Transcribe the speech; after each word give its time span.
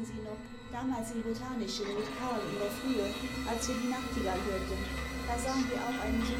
wissen 0.00 0.14
Sie 0.14 0.22
noch, 0.22 0.38
damals 0.70 1.10
im 1.10 1.22
Botanischen 1.22 1.86
mit 1.88 2.06
Karl 2.18 2.40
in 2.50 2.58
der 2.58 2.70
Frühe, 2.70 3.06
als 3.48 3.68
wir 3.68 3.74
die 3.76 3.88
Nachtigall 3.88 4.38
hörten. 4.46 4.78
Da 5.26 5.38
sahen 5.38 5.64
wir 5.68 5.78
auch 5.82 5.98
einen 6.04 6.22
so 6.22 6.34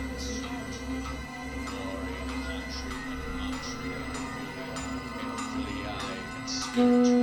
großen 6.75 7.18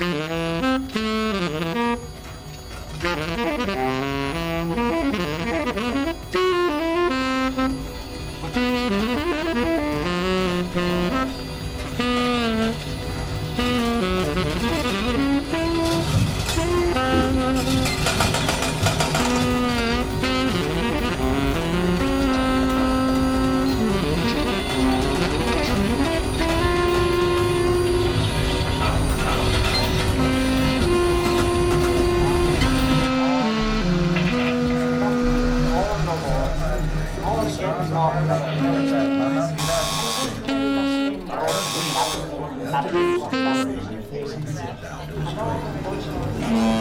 Música 0.00 1.09
Thank 46.50 46.79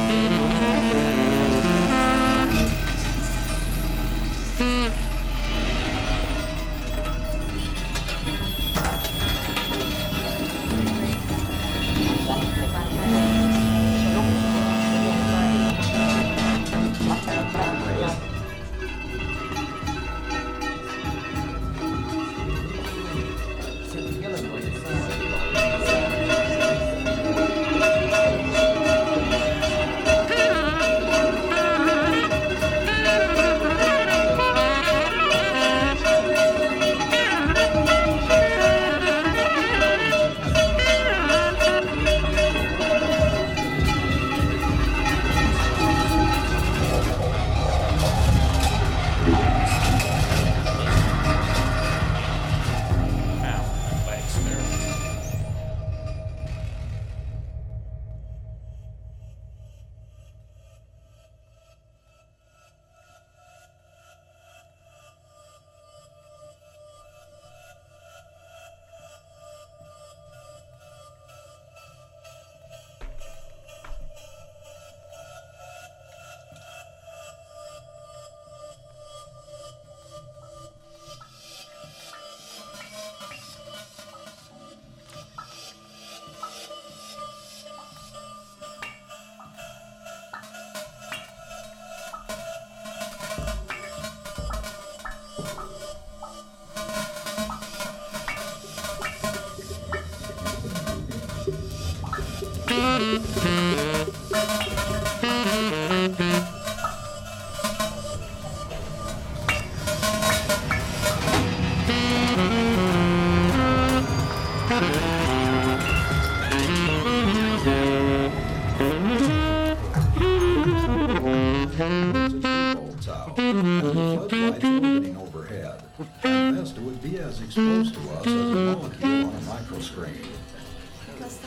head. 125.72 125.84
And 126.24 126.56
Vesta 126.58 126.82
would 126.82 127.02
be 127.02 127.18
as 127.20 127.42
exposed 127.42 127.94
to 127.94 128.00
us 128.12 128.28
as 128.28 128.34
a 128.34 128.56
molecule 128.56 129.28
on 129.28 129.36
a 129.36 129.40
microscreen. 129.40 130.28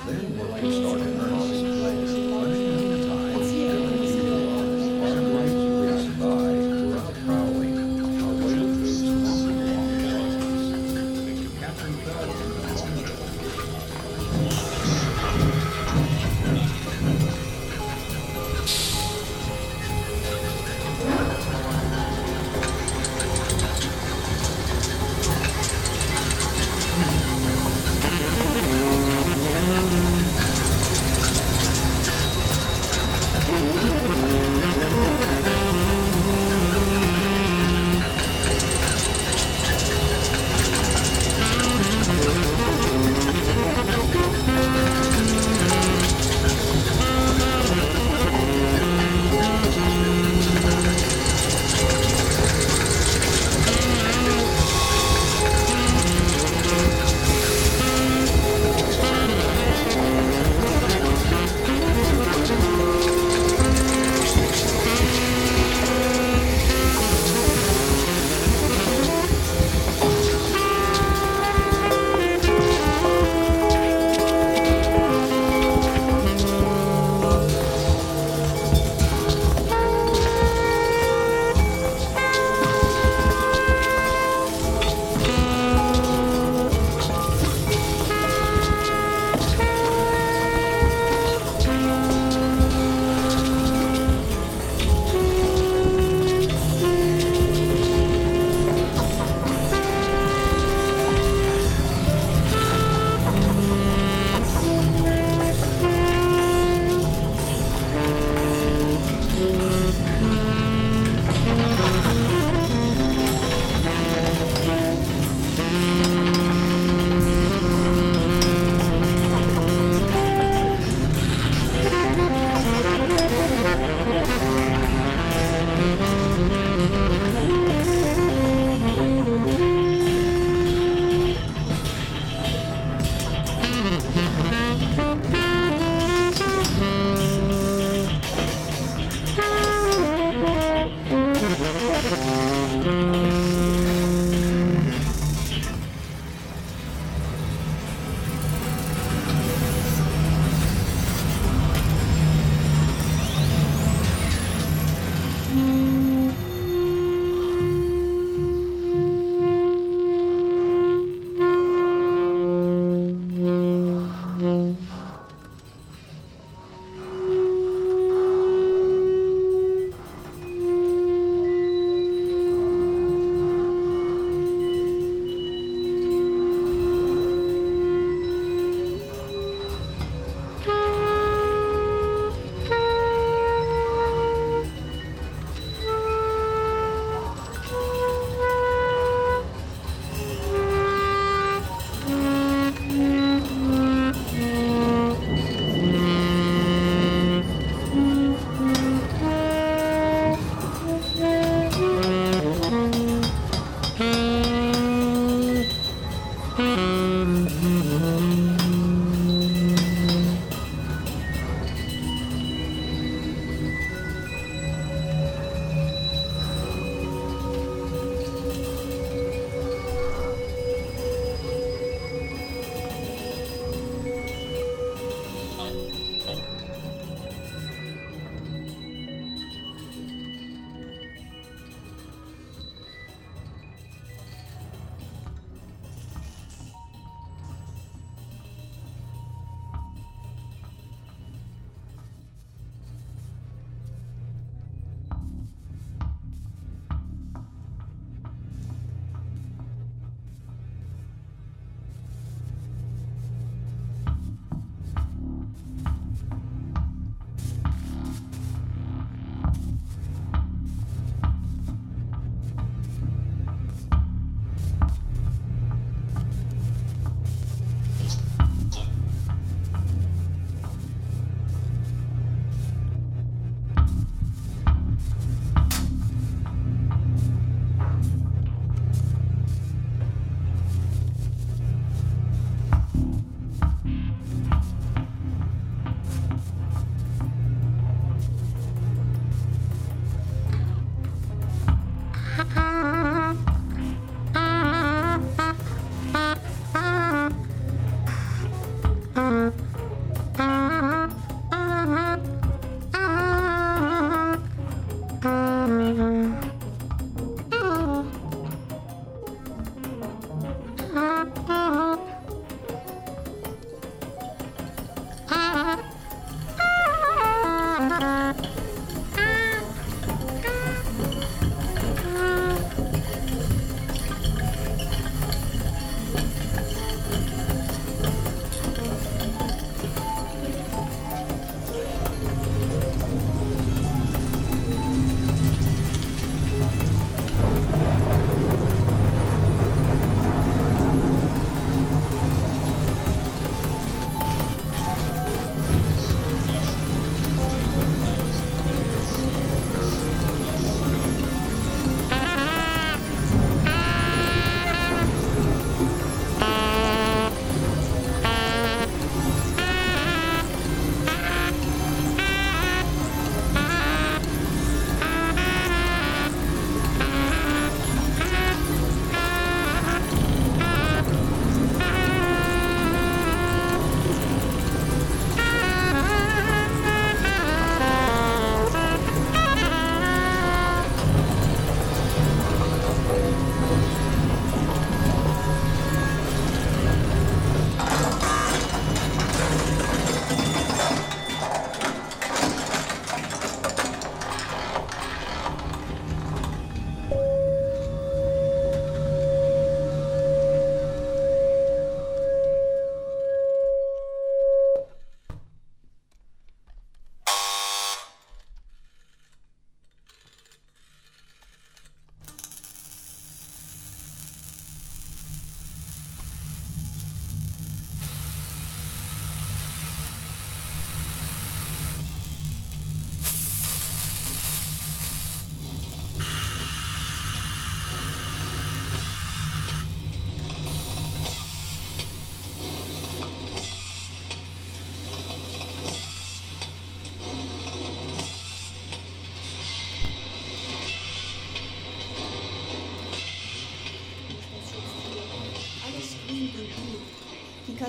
Then 0.06 0.38
work 0.38 0.62
would 0.62 0.72
start 0.72 1.00
in 1.00 1.20
earnest. 1.20 2.61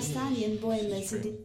Kastanienbäume 0.03 1.01
sind 1.01 1.23
die 1.23 1.42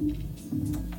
Mini 0.00 0.14
Space 0.36 0.97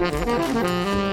Música 0.00 1.09